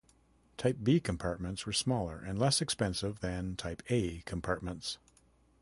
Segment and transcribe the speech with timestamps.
[0.57, 4.97] Type B compartments were smaller and less expensive than type A compartments.